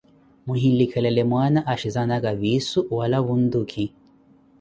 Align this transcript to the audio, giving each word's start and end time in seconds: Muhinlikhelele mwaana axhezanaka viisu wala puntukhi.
Muhinlikhelele 0.51 1.23
mwaana 1.31 1.61
axhezanaka 1.73 2.31
viisu 2.39 2.79
wala 2.97 3.21
puntukhi. 3.29 3.85